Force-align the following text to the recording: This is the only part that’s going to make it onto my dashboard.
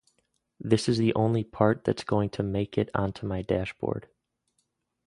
This 0.59 0.89
is 0.89 0.97
the 0.97 1.13
only 1.13 1.43
part 1.43 1.83
that’s 1.83 2.03
going 2.03 2.31
to 2.31 2.41
make 2.41 2.75
it 2.75 2.89
onto 2.95 3.27
my 3.27 3.43
dashboard. 3.43 4.09